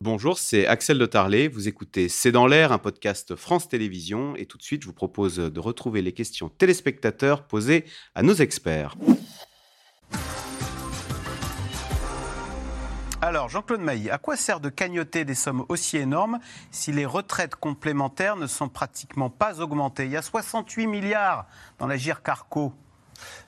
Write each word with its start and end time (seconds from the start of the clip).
Bonjour, 0.00 0.38
c'est 0.38 0.64
Axel 0.64 0.96
de 0.96 1.06
Tarlet. 1.06 1.48
Vous 1.48 1.66
écoutez 1.66 2.08
C'est 2.08 2.30
dans 2.30 2.46
l'air, 2.46 2.70
un 2.70 2.78
podcast 2.78 3.34
France 3.34 3.68
Télévisions. 3.68 4.36
Et 4.36 4.46
tout 4.46 4.56
de 4.56 4.62
suite, 4.62 4.82
je 4.82 4.86
vous 4.86 4.92
propose 4.92 5.36
de 5.38 5.60
retrouver 5.60 6.02
les 6.02 6.12
questions 6.12 6.48
téléspectateurs 6.48 7.42
posées 7.42 7.84
à 8.14 8.22
nos 8.22 8.34
experts. 8.34 8.94
Alors, 13.20 13.48
Jean-Claude 13.48 13.80
Mailly, 13.80 14.08
à 14.10 14.18
quoi 14.18 14.36
sert 14.36 14.60
de 14.60 14.68
cagnoter 14.68 15.24
des 15.24 15.34
sommes 15.34 15.64
aussi 15.68 15.96
énormes 15.96 16.38
si 16.70 16.92
les 16.92 17.04
retraites 17.04 17.56
complémentaires 17.56 18.36
ne 18.36 18.46
sont 18.46 18.68
pratiquement 18.68 19.30
pas 19.30 19.60
augmentées? 19.60 20.04
Il 20.04 20.12
y 20.12 20.16
a 20.16 20.22
68 20.22 20.86
milliards 20.86 21.46
dans 21.80 21.88
la 21.88 21.96
GIR 21.96 22.22
Carco. 22.22 22.72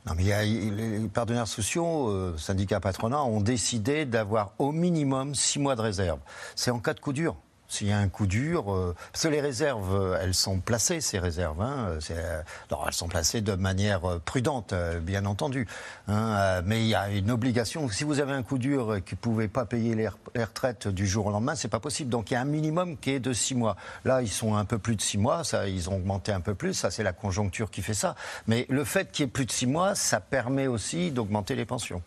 Non, 0.07 0.15
mais 0.17 0.25
les 0.45 1.09
partenaires 1.09 1.49
sociaux, 1.49 2.09
euh, 2.09 2.37
syndicats 2.39 2.81
patronats, 2.81 3.23
ont 3.23 3.41
décidé 3.41 4.05
d'avoir 4.05 4.53
au 4.59 4.73
minimum 4.73 5.35
six 5.35 5.59
mois 5.59 5.77
de 5.77 5.83
réserve. 5.83 6.19
C'est 6.57 6.71
en 6.71 6.79
cas 6.79 6.95
de 6.95 7.01
coup 7.01 7.13
dur. 7.13 7.37
S'il 7.71 7.87
y 7.87 7.93
a 7.93 7.99
un 7.99 8.09
coup 8.09 8.27
dur, 8.27 8.75
euh, 8.75 8.97
parce 9.13 9.23
que 9.23 9.29
les 9.29 9.41
réserves, 9.41 9.95
euh, 9.95 10.19
elles 10.21 10.35
sont 10.35 10.59
placées, 10.59 11.01
ces 11.01 11.21
réserves. 11.21 11.63
Hein, 11.63 11.99
euh, 12.11 12.43
alors, 12.69 12.85
elles 12.89 12.93
sont 12.93 13.07
placées 13.07 13.43
de 13.43 13.55
manière 13.55 14.19
prudente, 14.25 14.75
bien 15.03 15.25
entendu. 15.25 15.69
hein, 16.09 16.63
mais 16.67 16.83
il 16.83 16.89
y 16.89 16.97
a 16.97 17.09
une 17.11 17.31
obligation. 17.31 17.89
Si 17.89 18.03
vous 18.03 18.19
avez 18.19 18.33
un 18.33 18.43
coup 18.43 18.59
dur 18.59 18.97
et 18.97 19.03
que 19.03 19.11
vous 19.11 19.17
ne 19.17 19.21
pouvez 19.21 19.49
pas 19.49 19.67
payer 19.67 19.95
les, 19.95 20.09
re- 20.09 20.15
les 20.35 20.43
retraites 20.43 20.89
du 20.89 21.07
jour 21.07 21.27
au 21.27 21.31
lendemain, 21.31 21.55
c'est 21.55 21.69
pas 21.69 21.79
possible. 21.79 22.11
Donc 22.11 22.33
il 22.33 22.35
y 22.35 22.37
a 22.37 22.41
un 22.41 22.45
minimum 22.45 22.97
qui 22.97 23.13
est 23.13 23.21
de 23.21 23.33
six 23.33 23.55
mois. 23.55 23.77
Là, 24.05 24.21
ils 24.21 24.29
sont 24.29 24.57
un 24.57 24.65
peu 24.65 24.79
plus 24.79 24.97
de 24.97 25.01
six 25.01 25.17
mois. 25.17 25.45
Ça, 25.45 25.69
ils 25.69 25.89
ont 25.89 25.95
augmenté 25.95 26.33
un 26.33 26.41
peu 26.41 26.57
plus. 26.57 26.75
Ça, 26.75 26.91
c'est 26.91 27.05
la 27.05 27.13
conjoncture 27.13 27.71
qui 27.71 27.83
fait 27.83 27.95
ça. 27.95 28.17
Mais 28.49 28.67
le 28.69 28.83
fait 28.85 29.13
qu'il 29.13 29.27
y 29.27 29.29
ait 29.29 29.31
plus 29.31 29.47
de 29.47 29.53
six 29.53 29.69
mois, 29.69 29.95
ça 29.95 30.19
permet 30.19 30.67
aussi 30.67 31.13
d'augmenter 31.13 31.55
les 31.55 31.65
pensions. 31.67 32.03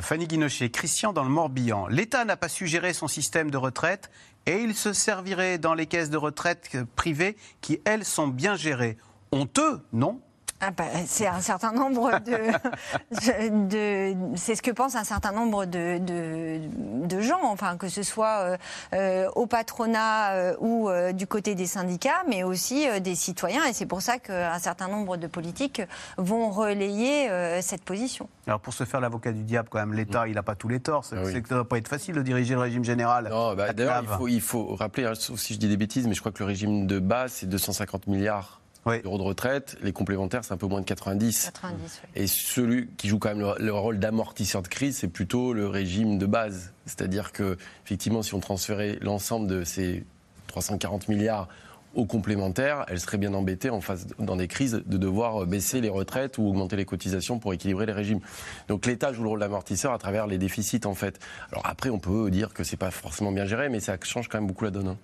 Fanny 0.00 0.26
Guinochet, 0.26 0.70
Christian 0.70 1.12
dans 1.12 1.24
le 1.24 1.30
Morbihan. 1.30 1.86
L'État 1.88 2.24
n'a 2.24 2.36
pas 2.36 2.48
su 2.48 2.66
gérer 2.66 2.92
son 2.92 3.08
système 3.08 3.50
de 3.50 3.56
retraite 3.56 4.10
et 4.46 4.58
il 4.62 4.74
se 4.74 4.92
servirait 4.92 5.58
dans 5.58 5.74
les 5.74 5.86
caisses 5.86 6.10
de 6.10 6.16
retraite 6.16 6.76
privées 6.96 7.36
qui, 7.60 7.80
elles, 7.84 8.04
sont 8.04 8.28
bien 8.28 8.56
gérées. 8.56 8.96
Honteux, 9.32 9.80
non? 9.92 10.20
Ah 10.60 10.70
bah, 10.72 10.84
c'est 11.06 11.26
un 11.28 11.40
certain 11.40 11.72
nombre 11.72 12.18
de, 12.18 12.32
de- 13.68 14.36
c'est 14.36 14.54
ce 14.56 14.62
que 14.62 14.70
pense 14.70 14.96
un 14.96 15.04
certain 15.04 15.32
nombre 15.32 15.64
de, 15.66 15.98
de, 15.98 16.60
de 17.06 17.20
gens, 17.20 17.40
enfin 17.44 17.76
que 17.76 17.88
ce 17.88 18.02
soit 18.02 18.38
euh, 18.40 18.56
euh, 18.94 19.28
au 19.36 19.46
patronat 19.46 20.32
euh, 20.32 20.56
ou 20.60 20.88
euh, 20.88 21.12
du 21.12 21.26
côté 21.26 21.54
des 21.54 21.66
syndicats, 21.66 22.22
mais 22.28 22.42
aussi 22.42 22.88
euh, 22.88 22.98
des 23.00 23.14
citoyens. 23.14 23.64
Et 23.66 23.72
c'est 23.72 23.86
pour 23.86 24.02
ça 24.02 24.18
qu'un 24.18 24.58
certain 24.58 24.88
nombre 24.88 25.16
de 25.16 25.26
politiques 25.26 25.82
vont 26.16 26.50
relayer 26.50 27.30
euh, 27.30 27.60
cette 27.62 27.84
position. 27.84 28.28
Alors 28.46 28.60
pour 28.60 28.74
se 28.74 28.84
faire 28.84 29.00
l'avocat 29.00 29.32
du 29.32 29.42
diable, 29.44 29.68
quand 29.70 29.78
même, 29.78 29.92
l'État, 29.94 30.26
il 30.26 30.34
n'a 30.34 30.42
pas 30.42 30.54
tous 30.54 30.68
les 30.68 30.80
torts. 30.80 31.04
C'est 31.04 31.16
Ah 31.16 31.22
oui. 31.24 31.32
ça 31.32 31.38
ne 31.54 31.60
va 31.60 31.64
pas 31.64 31.78
être 31.78 31.88
facile 31.88 32.14
de 32.14 32.22
diriger 32.22 32.54
le 32.54 32.60
régime 32.60 32.84
général. 32.84 33.28
Non, 33.30 33.54
bah, 33.54 33.72
d'ailleurs, 33.72 34.00
il 34.02 34.06
clave. 34.06 34.18
faut, 34.18 34.28
il 34.28 34.40
faut 34.40 34.74
rappeler, 34.74 35.04
hein, 35.04 35.12
sauf 35.14 35.38
si 35.38 35.54
je 35.54 35.58
dis 35.58 35.68
des 35.68 35.76
bêtises, 35.76 36.06
mais 36.08 36.14
je 36.14 36.20
crois 36.20 36.32
que 36.32 36.40
le 36.40 36.46
régime 36.46 36.86
de 36.86 36.98
base, 36.98 37.32
c'est 37.32 37.46
250 37.46 38.06
milliards 38.08 38.60
Oui. 38.88 39.02
d'euros 39.02 39.18
de 39.18 39.22
retraite. 39.22 39.76
Les 39.82 39.92
complémentaires, 39.92 40.44
c'est 40.44 40.52
un 40.52 40.58
peu 40.58 40.66
moins 40.66 40.80
de 40.80 40.86
90. 40.86 41.50
90. 41.54 42.00
oui. 42.02 42.22
Et 42.22 42.26
celui 42.26 42.88
qui 42.96 43.08
joue 43.08 43.18
quand 43.18 43.30
même 43.30 43.40
le, 43.40 43.54
le 43.58 43.72
rôle 43.72 43.98
d'amortisseur 43.98 44.62
de 44.62 44.68
crise, 44.68 44.98
c'est 44.98 45.08
plutôt 45.08 45.52
le 45.52 45.68
régime 45.68 46.18
de 46.18 46.26
base. 46.26 46.72
C'est-à-dire 46.86 47.32
que, 47.32 47.56
effectivement, 47.84 48.22
si 48.22 48.34
on 48.34 48.40
transférait 48.40 48.98
l'ensemble 49.00 49.46
de 49.46 49.64
ces 49.64 50.04
340 50.48 51.08
milliards 51.08 51.48
aux 51.94 52.04
complémentaires, 52.04 52.84
elle 52.88 53.00
serait 53.00 53.18
bien 53.18 53.34
embêtée 53.34 53.70
en 53.70 53.80
face, 53.80 54.06
dans 54.18 54.36
des 54.36 54.46
crises 54.46 54.82
de 54.84 54.96
devoir 54.98 55.46
baisser 55.46 55.80
les 55.80 55.88
retraites 55.88 56.38
ou 56.38 56.46
augmenter 56.46 56.76
les 56.76 56.84
cotisations 56.84 57.38
pour 57.38 57.52
équilibrer 57.52 57.86
les 57.86 57.92
régimes. 57.92 58.20
Donc 58.68 58.86
l'État 58.86 59.12
joue 59.12 59.22
le 59.22 59.30
rôle 59.30 59.40
d'amortisseur 59.40 59.92
à 59.92 59.98
travers 59.98 60.26
les 60.26 60.38
déficits 60.38 60.82
en 60.84 60.94
fait. 60.94 61.18
Alors 61.50 61.66
après, 61.66 61.90
on 61.90 61.98
peut 61.98 62.30
dire 62.30 62.52
que 62.52 62.62
c'est 62.62 62.76
pas 62.76 62.90
forcément 62.90 63.32
bien 63.32 63.46
géré, 63.46 63.68
mais 63.68 63.80
ça 63.80 63.96
change 64.02 64.28
quand 64.28 64.38
même 64.38 64.46
beaucoup 64.46 64.64
la 64.64 64.70
donne. 64.70 64.96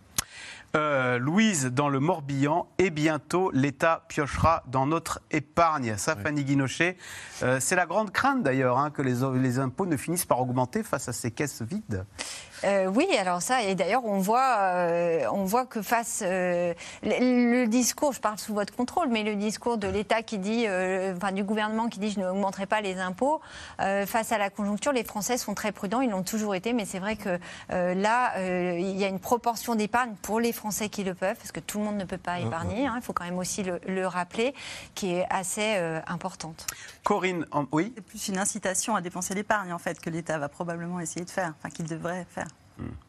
Euh, 0.77 1.19
Louise 1.19 1.67
dans 1.67 1.89
le 1.89 2.01
Morbihan 2.01 2.67
et 2.79 2.91
bientôt 2.91 3.53
l'État 3.53 4.05
piochera 4.09 4.65
dans 4.67 4.87
notre 4.87 5.21
épargne. 5.31 5.97
Ça, 5.97 6.17
Fanny 6.17 6.43
Guinochet, 6.43 6.97
euh, 7.45 7.59
c'est 7.61 7.77
la 7.77 7.87
grande 7.87 8.11
crainte 8.11 8.43
d'ailleurs 8.43 8.79
hein, 8.79 8.91
que 8.91 9.01
les, 9.01 9.17
les 9.41 9.59
impôts 9.61 9.87
ne 9.87 9.97
finissent 9.97 10.25
par 10.25 10.41
augmenter 10.41 10.83
face 10.83 11.09
à 11.09 11.13
ces 11.13 11.31
caisses 11.31 11.63
vides. 11.63 12.05
Euh, 12.63 12.87
oui, 12.87 13.07
alors 13.19 13.43
ça, 13.43 13.63
et 13.63 13.75
d'ailleurs, 13.75 14.05
on 14.05 14.19
voit, 14.19 14.57
euh, 14.61 15.27
on 15.33 15.45
voit 15.45 15.67
que 15.67 15.83
face 15.83 16.23
euh, 16.25 16.73
le, 17.03 17.51
le 17.63 17.67
discours, 17.67 18.13
je 18.13 18.21
parle 18.21 18.39
sous 18.39 18.55
votre 18.55 18.75
contrôle, 18.75 19.09
mais 19.09 19.23
le 19.25 19.35
discours 19.35 19.77
de 19.77 19.89
l'État 19.89 20.23
qui 20.23 20.39
dit, 20.39 20.65
euh, 20.69 21.15
enfin 21.17 21.33
du 21.33 21.43
gouvernement 21.45 21.89
qui 21.89 21.99
dit, 21.99 22.11
je 22.11 22.21
n'augmenterai 22.21 22.67
pas 22.67 22.81
les 22.81 22.99
impôts, 22.99 23.41
euh, 23.81 24.07
face 24.07 24.31
à 24.33 24.39
la 24.39 24.51
conjoncture, 24.51 24.93
les 24.93 25.05
Français 25.05 25.37
sont 25.37 25.55
très 25.55 25.73
prudents, 25.73 26.01
ils 26.01 26.11
l'ont 26.11 26.23
toujours 26.23 26.55
été, 26.55 26.73
mais 26.73 26.85
c'est 26.85 27.01
vrai 27.01 27.17
que 27.17 27.39
euh, 27.73 27.95
là, 27.95 28.35
euh, 28.37 28.77
il 28.79 28.97
y 28.97 29.05
a 29.05 29.09
une 29.09 29.21
proportion 29.21 29.75
d'épargne 29.75 30.15
pour 30.23 30.39
les 30.41 30.53
Français 30.53 30.89
qui 30.89 31.03
le 31.05 31.15
peuvent, 31.15 31.37
parce 31.37 31.53
que 31.53 31.61
tout 31.61 31.79
le 31.79 31.85
monde 31.85 31.97
ne 31.97 32.05
peut 32.05 32.19
pas 32.19 32.39
épargner. 32.41 32.87
hein, 32.87 32.95
il 32.97 33.03
faut 33.03 33.13
quand 33.13 33.25
même 33.25 33.39
aussi 33.39 33.63
le, 33.63 33.81
le 33.87 34.07
rappeler, 34.07 34.55
qui 34.95 35.13
est 35.15 35.27
assez 35.29 35.75
euh, 35.77 36.01
importante. 36.07 36.67
Corinne, 37.03 37.47
en- 37.53 37.67
oui 37.73 37.93
C'est 37.97 38.05
plus 38.05 38.29
une 38.29 38.39
incitation 38.39 38.95
à 38.97 39.01
dépenser 39.01 39.35
l'épargne, 39.35 39.73
en 39.73 39.79
fait, 39.79 40.01
que 40.01 40.09
l'État 40.09 40.39
va 40.39 40.49
probablement 40.49 41.01
essayer 41.01 41.25
de 41.25 41.31
faire, 41.31 41.53
enfin, 41.59 41.69
qu'il 41.69 41.87
devrait 41.87 42.27
faire. 42.31 42.47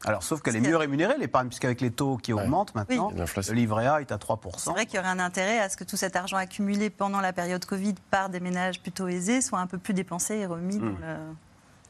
Alors, 0.05 0.21
sauf 0.23 0.41
qu'elle 0.41 0.55
est 0.55 0.61
mieux 0.61 0.77
rémunérée, 0.77 1.15
l'épargne, 1.17 1.47
puisqu'avec 1.47 1.81
les 1.81 1.89
taux 1.91 2.17
qui 2.17 2.33
augmentent 2.33 2.75
maintenant, 2.75 3.11
Oui. 3.15 3.19
Le 3.47 3.53
livret 3.53 3.87
A 3.87 4.01
est 4.01 4.11
à 4.11 4.19
C'est 4.19 4.25
3%. 4.25 4.71
vrai 4.71 4.85
qu'il 4.85 4.95
y 4.97 4.99
aurait 4.99 5.07
un 5.09 5.19
intérêt 5.19 5.59
à 5.59 5.69
ce 5.69 5.77
que 5.77 5.83
tout 5.83 5.97
cet 5.97 6.15
argent 6.15 6.37
accumulé 6.37 6.89
pendant 6.89 7.19
la 7.19 7.33
période 7.33 7.65
Covid 7.65 7.95
par 8.11 8.29
des 8.29 8.39
ménages 8.39 8.79
plutôt 8.81 9.07
aisés 9.07 9.41
soit 9.41 9.59
un 9.59 9.67
peu 9.67 9.77
plus 9.79 9.93
dépensé 9.95 10.35
et 10.35 10.45
remis 10.45 10.77
dans 10.77 10.85
le- 10.85 10.95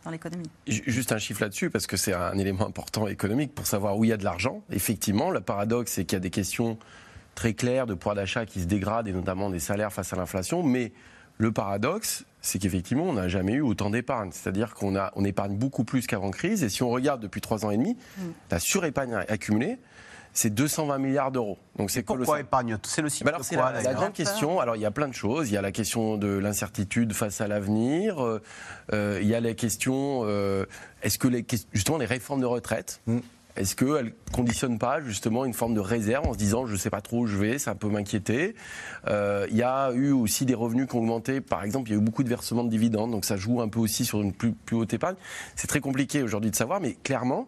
dans 0.05 0.11
l'économie. 0.11 0.49
Ju- 0.67 0.83
Juste 0.87 1.11
un 1.11 1.17
chiffre 1.17 1.41
là-dessus, 1.41 1.69
parce 1.69 1.87
que 1.87 1.97
c'est 1.97 2.13
un 2.13 2.37
élément 2.37 2.67
important 2.67 3.07
économique 3.07 3.53
pour 3.55 3.65
savoir 3.67 3.97
où 3.97 4.05
il 4.05 4.09
y 4.09 4.13
a 4.13 4.17
de 4.17 4.23
l'argent. 4.23 4.61
Effectivement, 4.71 5.29
le 5.31 5.41
paradoxe, 5.41 5.91
c'est 5.93 6.05
qu'il 6.05 6.15
y 6.15 6.17
a 6.17 6.21
des 6.21 6.29
questions 6.29 6.77
très 7.33 7.53
claires 7.53 7.87
de 7.87 7.93
pouvoir 7.95 8.15
d'achat 8.15 8.45
qui 8.45 8.61
se 8.61 8.65
dégradent, 8.65 9.07
et 9.09 9.11
notamment 9.13 9.49
des 9.49 9.59
salaires 9.59 9.91
face 9.91 10.13
à 10.13 10.15
l'inflation. 10.15 10.63
Mais 10.63 10.93
le 11.37 11.51
paradoxe, 11.51 12.25
c'est 12.41 12.59
qu'effectivement, 12.59 13.05
on 13.05 13.13
n'a 13.13 13.27
jamais 13.27 13.53
eu 13.53 13.61
autant 13.61 13.89
d'épargne. 13.89 14.29
C'est-à-dire 14.31 14.73
qu'on 14.73 14.95
a, 14.95 15.11
on 15.15 15.25
épargne 15.25 15.55
beaucoup 15.55 15.83
plus 15.83 16.07
qu'avant 16.07 16.31
crise. 16.31 16.63
Et 16.63 16.69
si 16.69 16.83
on 16.83 16.89
regarde 16.89 17.21
depuis 17.21 17.41
trois 17.41 17.65
ans 17.65 17.71
et 17.71 17.77
demi, 17.77 17.97
la 18.51 18.59
surépargne 18.59 19.15
accumulée, 19.27 19.79
c'est 20.35 20.53
220 20.53 20.97
milliards 20.99 21.31
d'euros. 21.31 21.57
Donc 21.77 21.89
c'est 21.89 22.03
Pourquoi 22.03 22.41
épargne 22.41 22.77
C'est 22.83 23.01
le 23.01 23.07
Bah 23.23 23.29
alors, 23.29 23.39
de 23.39 23.45
c'est 23.45 23.55
quoi, 23.55 23.71
la, 23.71 23.93
grande 23.93 24.13
question. 24.13 24.59
Alors, 24.59 24.75
il 24.75 24.81
y 24.81 24.85
a 24.85 24.91
plein 24.91 25.07
de 25.07 25.13
choses. 25.13 25.49
Il 25.49 25.53
y 25.53 25.57
a 25.57 25.61
la 25.61 25.71
question 25.71 26.17
de 26.17 26.27
l'incertitude 26.27 27.13
face 27.13 27.39
à 27.39 27.47
l'avenir. 27.47 28.23
Euh, 28.23 28.41
euh, 28.93 29.19
il 29.21 29.27
y 29.27 29.33
a 29.33 29.39
la 29.39 29.53
question 29.53 30.21
euh, 30.25 30.65
est-ce 31.01 31.17
que 31.17 31.29
les, 31.29 31.45
justement 31.71 31.97
les 31.97 32.05
réformes 32.05 32.41
de 32.41 32.45
retraite, 32.45 33.01
Mm. 33.07 33.19
Est-ce 33.55 33.75
qu'elles 33.75 34.05
ne 34.05 34.33
conditionnent 34.33 34.79
pas 34.79 34.99
justement 35.01 35.45
une 35.45 35.53
forme 35.53 35.73
de 35.73 35.79
réserve 35.79 36.27
en 36.27 36.33
se 36.33 36.37
disant 36.37 36.65
je 36.65 36.73
ne 36.73 36.77
sais 36.77 36.89
pas 36.89 37.01
trop 37.01 37.21
où 37.21 37.27
je 37.27 37.37
vais, 37.37 37.57
ça 37.57 37.75
peut 37.75 37.89
m'inquiéter 37.89 38.55
Euh, 39.07 39.47
Il 39.49 39.57
y 39.57 39.63
a 39.63 39.91
eu 39.93 40.11
aussi 40.11 40.45
des 40.45 40.55
revenus 40.55 40.87
qui 40.87 40.95
ont 40.95 40.99
augmenté. 40.99 41.41
Par 41.41 41.63
exemple, 41.63 41.89
il 41.89 41.93
y 41.93 41.95
a 41.95 41.99
eu 41.99 42.03
beaucoup 42.03 42.23
de 42.23 42.29
versements 42.29 42.63
de 42.63 42.69
dividendes, 42.69 43.11
donc 43.11 43.23
ça 43.25 43.37
joue 43.37 43.61
un 43.61 43.69
peu 43.69 43.79
aussi 43.79 44.03
sur 44.05 44.21
une 44.21 44.33
plus, 44.33 44.51
plus 44.51 44.75
haute 44.75 44.93
épargne. 44.93 45.15
C'est 45.55 45.67
très 45.67 45.79
compliqué 45.79 46.23
aujourd'hui 46.23 46.51
de 46.51 46.55
savoir, 46.55 46.81
mais 46.81 46.97
clairement, 47.03 47.47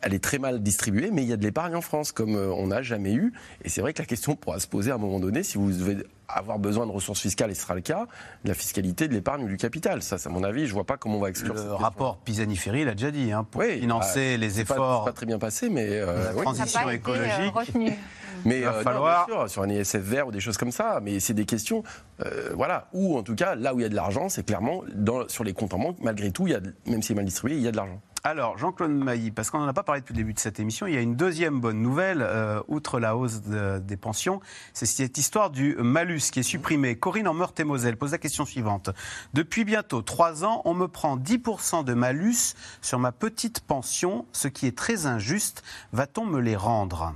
elle 0.00 0.14
est 0.14 0.22
très 0.22 0.38
mal 0.38 0.62
distribuée, 0.62 1.10
mais 1.12 1.22
il 1.22 1.28
y 1.28 1.32
a 1.32 1.36
de 1.36 1.42
l'épargne 1.42 1.74
en 1.76 1.80
France, 1.80 2.12
comme 2.12 2.34
euh, 2.34 2.52
on 2.52 2.68
n'a 2.68 2.82
jamais 2.82 3.12
eu. 3.14 3.32
Et 3.64 3.68
c'est 3.68 3.80
vrai 3.80 3.92
que 3.92 4.00
la 4.00 4.06
question 4.06 4.34
pourra 4.34 4.58
se 4.60 4.66
poser 4.66 4.90
à 4.90 4.94
un 4.94 4.98
moment 4.98 5.20
donné, 5.20 5.42
si 5.42 5.58
vous 5.58 5.70
devez 5.72 5.98
avoir 6.34 6.58
besoin 6.58 6.86
de 6.86 6.92
ressources 6.92 7.20
fiscales, 7.20 7.50
et 7.50 7.54
ce 7.54 7.62
sera 7.62 7.74
le 7.74 7.80
cas, 7.80 8.06
de 8.44 8.48
la 8.48 8.54
fiscalité, 8.54 9.08
de 9.08 9.12
l'épargne 9.14 9.44
ou 9.44 9.48
du 9.48 9.56
capital. 9.56 10.02
Ça, 10.02 10.18
c'est 10.18 10.28
à 10.28 10.32
mon 10.32 10.42
avis, 10.44 10.66
je 10.66 10.72
vois 10.74 10.84
pas 10.84 10.96
comment 10.96 11.16
on 11.18 11.20
va 11.20 11.28
exclure 11.30 11.54
Le 11.54 11.72
rapport 11.74 12.18
Pisani-Ferry 12.18 12.84
l'a 12.84 12.92
déjà 12.94 13.10
dit, 13.10 13.32
hein, 13.32 13.44
pour 13.50 13.60
Oui, 13.62 13.80
financer 13.80 14.36
bah, 14.38 14.46
les 14.46 14.52
pas- 14.52 14.60
efforts. 14.74 15.02
c'est 15.04 15.10
pas 15.10 15.14
très 15.16 15.26
bien 15.26 15.38
passé, 15.38 15.68
mais 15.68 15.86
euh, 15.90 16.32
La 16.34 16.42
transition 16.42 16.80
pas 16.82 16.88
euh, 16.88 16.92
écologique. 16.92 17.94
Mais 18.44 18.58
Il 18.58 18.64
va 18.64 18.72
euh, 18.72 18.76
non, 18.78 18.82
falloir- 18.82 19.26
bien 19.26 19.36
sûr, 19.36 19.50
sur 19.50 19.62
un 19.62 19.68
ISF 19.68 19.96
vert 19.98 20.26
ou 20.26 20.32
des 20.32 20.40
choses 20.40 20.56
comme 20.56 20.72
ça, 20.72 20.98
mais 21.00 21.20
c'est 21.20 21.32
des 21.34 21.44
questions, 21.44 21.84
euh, 22.26 22.50
voilà, 22.56 22.88
ou 22.92 23.16
en 23.16 23.22
tout 23.22 23.36
cas, 23.36 23.54
là 23.54 23.72
où 23.72 23.78
il 23.78 23.82
y 23.82 23.86
a 23.86 23.88
de 23.88 23.94
l'argent, 23.94 24.28
c'est 24.28 24.44
clairement 24.44 24.82
dans- 24.96 25.28
sur 25.28 25.44
les 25.44 25.52
comptes 25.52 25.74
en 25.74 25.78
banque, 25.78 25.98
malgré 26.00 26.32
tout, 26.32 26.48
il 26.48 26.52
y 26.52 26.56
a, 26.56 26.60
même 26.86 27.02
si 27.02 27.08
c'est 27.08 27.14
mal 27.14 27.24
distribué, 27.24 27.56
il 27.56 27.62
y 27.62 27.68
a 27.68 27.70
de 27.70 27.76
l'argent. 27.76 28.00
Alors, 28.24 28.56
Jean-Claude 28.56 28.92
Mailly, 28.92 29.32
parce 29.32 29.50
qu'on 29.50 29.58
n'en 29.58 29.66
a 29.66 29.72
pas 29.72 29.82
parlé 29.82 30.00
depuis 30.00 30.12
le 30.12 30.18
début 30.18 30.32
de 30.32 30.38
cette 30.38 30.60
émission, 30.60 30.86
il 30.86 30.94
y 30.94 30.96
a 30.96 31.00
une 31.00 31.16
deuxième 31.16 31.60
bonne 31.60 31.82
nouvelle, 31.82 32.22
euh, 32.22 32.62
outre 32.68 33.00
la 33.00 33.16
hausse 33.16 33.42
de- 33.42 33.80
des 33.80 33.96
pensions, 33.96 34.40
c'est 34.72 34.86
cette 34.86 35.18
histoire 35.18 35.50
du 35.50 35.74
malus 35.76 36.30
qui 36.30 36.38
est 36.38 36.44
supprimé. 36.44 36.94
Corinne 36.94 37.26
en 37.26 37.34
Meurthe-et-Moselle 37.34 37.96
pose 37.96 38.12
la 38.12 38.18
question 38.18 38.44
suivante. 38.44 38.90
Depuis 39.34 39.64
bientôt 39.64 40.02
trois 40.02 40.44
ans, 40.44 40.62
on 40.66 40.72
me 40.74 40.86
prend 40.86 41.16
10% 41.16 41.82
de 41.82 41.94
malus 41.94 42.54
sur 42.80 43.00
ma 43.00 43.10
petite 43.10 43.58
pension, 43.58 44.24
ce 44.30 44.46
qui 44.46 44.68
est 44.68 44.78
très 44.78 45.06
injuste. 45.06 45.64
Va-t-on 45.92 46.24
me 46.24 46.38
les 46.38 46.54
rendre? 46.54 47.14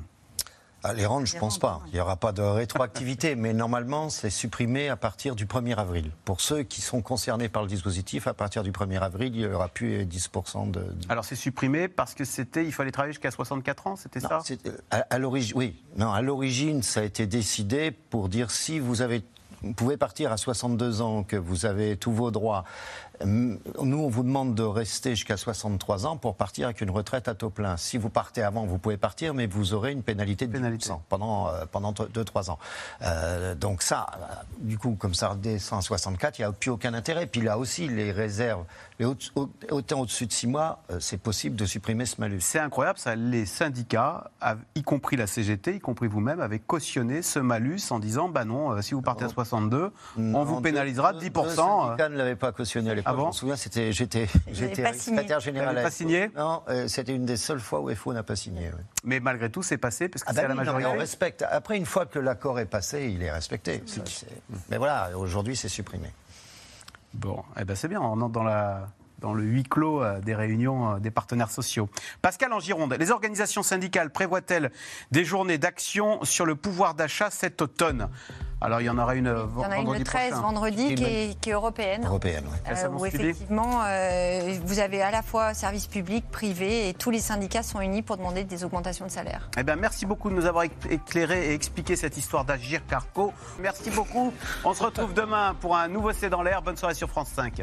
Les 0.95 1.07
rendre, 1.07 1.27
je 1.27 1.35
Les 1.35 1.39
pense 1.41 1.59
pas. 1.59 1.81
Il 1.89 1.95
n'y 1.95 2.01
aura 2.01 2.17
pas 2.17 2.33
de 2.33 2.43
rétroactivité, 2.43 3.35
mais 3.37 3.53
normalement, 3.53 4.09
c'est 4.11 4.31
supprimé 4.31 4.89
à 4.89 4.97
partir 4.97 5.35
du 5.37 5.47
1er 5.47 5.75
avril. 5.77 6.11
Pour 6.25 6.41
ceux 6.41 6.63
qui 6.63 6.81
sont 6.81 7.03
concernés 7.03 7.49
par 7.49 7.63
le 7.63 7.69
dispositif, 7.69 8.27
à 8.27 8.35
partir 8.35 8.63
du 8.63 8.73
1er 8.73 8.99
avril, 9.01 9.35
il 9.35 9.47
n'y 9.49 9.53
aura 9.55 9.69
plus 9.69 10.05
10% 10.05 10.71
de. 10.71 10.85
Alors, 11.09 11.25
c'est 11.25 11.37
supprimé 11.37 11.89
parce 11.89 12.15
que 12.15 12.25
c'était, 12.25 12.65
il 12.65 12.73
fallait 12.73 12.93
travailler 12.93 13.13
jusqu'à 13.13 13.31
64 13.31 13.87
ans, 13.87 13.97
c'était 13.97 14.21
ça 14.21 14.41
c'est- 14.45 14.67
euh, 14.67 14.77
à, 14.91 14.99
à 15.11 15.19
l'origine, 15.19 15.57
oui. 15.57 15.83
Non, 15.97 16.13
à 16.13 16.23
l'origine, 16.23 16.83
ça 16.83 17.01
a 17.01 17.03
été 17.05 17.27
décidé 17.27 17.91
pour 17.91 18.29
dire 18.29 18.51
si 18.51 18.79
vous 18.79 19.03
avez 19.03 19.23
vous 19.63 19.73
pouvez 19.73 19.97
partir 19.97 20.31
à 20.33 20.37
62 20.37 21.01
ans, 21.01 21.23
que 21.25 21.35
vous 21.35 21.65
avez 21.65 21.97
tous 21.97 22.13
vos 22.13 22.31
droits 22.31 22.65
Nous, 23.25 23.59
on 23.83 24.09
vous 24.09 24.23
demande 24.23 24.55
de 24.55 24.63
rester 24.63 25.11
jusqu'à 25.11 25.37
63 25.37 26.07
ans 26.07 26.17
pour 26.17 26.35
partir 26.35 26.67
avec 26.67 26.81
une 26.81 26.91
retraite 26.91 27.29
à 27.29 27.35
taux 27.35 27.51
plein. 27.51 27.77
Si 27.77 27.99
vous 27.99 28.11
partez 28.11 28.43
avant, 28.43 28.67
vous 28.67 28.79
pouvez 28.79 28.97
partir, 28.97 29.35
mais 29.35 29.47
vous 29.47 29.75
aurez 29.75 29.93
une 29.93 30.03
pénalité 30.03 30.47
de 30.47 30.53
pénalité. 30.53 30.91
pendant, 31.09 31.49
euh, 31.49 31.65
pendant 31.71 31.93
2-3 31.93 32.51
ans. 32.51 32.59
Euh, 33.03 33.55
donc 33.55 33.83
ça, 33.83 34.07
euh, 34.15 34.25
du 34.59 34.79
coup, 34.79 34.97
comme 34.99 35.15
ça 35.15 35.29
redescend 35.29 35.79
à 35.79 35.83
64, 35.83 36.39
il 36.39 36.43
n'y 36.43 36.47
a 36.47 36.53
plus 36.53 36.71
aucun 36.71 36.95
intérêt. 36.95 37.27
Puis 37.27 37.41
là 37.41 37.59
aussi, 37.59 37.89
les 37.89 38.13
réserves, 38.13 38.65
les 38.99 39.07
autant 39.71 40.01
au-dessus 40.01 40.27
de 40.27 40.33
6 40.33 40.47
mois, 40.47 40.83
c'est 41.01 41.19
possible 41.19 41.57
de 41.57 41.67
supprimer 41.67 42.07
ce 42.07 42.21
malus. 42.21 42.41
C'est 42.41 42.59
incroyable, 42.59 42.99
ça. 42.99 43.15
Les 43.15 43.47
syndicats, 43.47 44.31
y 44.75 44.83
compris 44.83 45.17
la 45.17 45.27
CGT, 45.27 45.77
y 45.77 45.81
compris 45.81 46.09
vous-même, 46.09 46.41
avaient 46.41 46.59
cautionné 46.59 47.23
ce 47.23 47.39
malus 47.39 47.91
en 47.91 47.99
disant, 47.99 48.29
bah 48.29 48.45
non, 48.45 48.81
si 48.83 48.95
vous 48.95 49.03
partez 49.03 49.25
à 49.25 49.29
62, 49.29 49.93
on 50.19 50.45
vous 50.45 50.61
pénalisera 50.61 51.13
de 51.13 51.21
10%. 51.21 51.45
Les 51.45 51.55
syndicats 51.55 52.09
ne 52.09 52.17
l'avaient 52.17 52.37
pas 52.37 52.53
cautionné 52.53 52.91
à 52.91 52.95
l'époque. 52.95 53.06
Ah 53.09 53.15
je 53.17 53.25
me 53.25 53.33
souviens, 53.33 53.57
c'était, 53.57 53.93
j'étais, 53.93 54.27
j'étais 54.51 54.93
secrétaire 54.93 55.39
général. 55.39 55.81
pas 55.81 55.91
signé? 55.91 56.29
Non, 56.37 56.63
c'était 56.89 57.15
une 57.15 57.25
des 57.25 57.37
seules 57.37 57.61
fois 57.61 57.81
où 57.81 57.95
FO 57.95 58.13
n'a 58.13 58.25
pas 58.25 58.35
signé. 58.35 58.71
Mais 59.05 59.21
malgré 59.21 59.49
tout, 59.49 59.63
c'est 59.63 59.79
passé 59.79 60.09
parce 60.09 60.25
que 60.25 60.31
ah 60.31 60.35
c'est 60.35 60.43
bah 60.43 60.49
la 60.49 60.55
majorité. 60.55 60.87
on 60.87 60.99
respecte. 60.99 61.45
Après, 61.49 61.77
une 61.77 61.87
fois 61.87 62.07
que 62.07 62.19
l'accord 62.19 62.59
est 62.59 62.67
passé, 62.67 63.11
il 63.15 63.23
est 63.23 63.31
respecté. 63.31 63.83
Mais 64.69 64.77
voilà, 64.77 65.11
aujourd'hui, 65.17 65.55
c'est 65.55 65.69
supprimé. 65.69 66.13
Bon, 67.15 67.43
eh 67.59 67.65
ben 67.65 67.77
c'est 67.77 67.89
bien. 67.89 68.01
On 68.01 68.21
entre 68.21 68.33
dans 68.33 68.43
la 68.43 68.89
dans 69.19 69.35
le 69.35 69.43
huis 69.43 69.63
clos 69.63 70.03
euh, 70.03 70.21
des 70.21 70.35
réunions 70.35 70.95
euh, 70.95 70.99
des 70.99 71.11
partenaires 71.11 71.51
sociaux. 71.51 71.89
Pascal 72.23 72.53
en 72.53 72.61
Gironde, 72.61 72.95
les 72.99 73.11
organisations 73.11 73.63
syndicales 73.63 74.11
prévoient-elles 74.11 74.71
des 75.11 75.25
journées 75.25 75.59
d'action 75.59 76.23
sur 76.25 76.47
le 76.47 76.55
pouvoir 76.55 76.95
d'achat 76.95 77.31
cet 77.31 77.63
automne? 77.63 78.09
Alors 78.61 78.81
il 78.81 78.85
y 78.85 78.91
en 78.91 78.99
aura 78.99 79.15
une 79.15 79.31
vendredi 79.31 79.57
Il 79.59 79.63
y 79.63 79.67
en 79.67 79.71
a 79.71 79.93
une 79.93 79.99
le 79.99 80.05
13 80.05 80.33
vendredi 80.35 80.95
qui 80.95 81.05
est, 81.51 81.53
européenne. 81.53 82.05
Européenne, 82.07 82.45
oui. 82.51 82.59
Euh, 82.73 82.89
où 82.89 83.05
effectivement, 83.05 83.83
vous 84.65 84.79
avez 84.79 85.03
à 85.03 85.11
la 85.11 85.23
fois 85.23 85.53
service 85.53 85.87
public, 85.87 86.25
privé 86.31 86.89
et 86.89 86.95
tous 86.95 87.11
les 87.11 87.19
syndicats 87.19 87.63
sont 87.63 87.81
unis 87.81 88.03
pour 88.03 88.17
demander 88.17 88.45
des 88.45 88.65
augmentations 88.65 89.07
de 89.07 89.11
salaire. 89.11 89.51
Eh 89.59 89.63
bien, 89.63 89.77
merci 89.77 90.07
beaucoup 90.07 90.31
de 90.31 90.35
nous 90.35 90.47
avoir 90.47 90.65
éclairé 90.65 91.51
et 91.51 91.55
expliqué 91.55 91.97
cette 91.97 92.17
histoire 92.17 92.45
d'Agir 92.45 92.81
Carco. 92.87 93.33
Merci 93.61 93.91
beaucoup. 93.91 94.33
On 94.65 94.73
se 94.73 94.83
retrouve 94.83 95.13
demain 95.13 95.55
pour 95.61 95.77
un 95.77 95.89
nouveau 95.89 96.13
C'est 96.13 96.31
dans 96.31 96.43
l'air. 96.43 96.63
Bonne 96.63 96.77
soirée 96.77 96.95
sur 96.95 97.11
France 97.11 97.29
5. 97.35 97.63